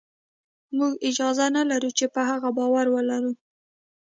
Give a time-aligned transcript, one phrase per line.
[0.77, 3.31] موږ اجازه نه لرو چې په هغه باور ولرو